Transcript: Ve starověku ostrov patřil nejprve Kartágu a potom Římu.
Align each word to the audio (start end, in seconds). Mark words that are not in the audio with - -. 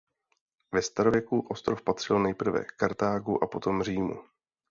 Ve 0.73 0.81
starověku 0.81 1.39
ostrov 1.39 1.81
patřil 1.81 2.19
nejprve 2.19 2.65
Kartágu 2.77 3.43
a 3.43 3.47
potom 3.47 3.83
Římu. 3.83 4.23